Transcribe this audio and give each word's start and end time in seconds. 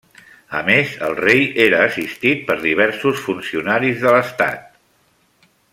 A 0.59 0.61
més, 0.69 0.93
el 1.07 1.17
rei 1.19 1.43
era 1.65 1.83
assistit 1.89 2.41
per 2.49 2.57
diversos 2.63 3.21
funcionaris 3.27 4.01
de 4.07 4.15
l'estat. 4.17 4.67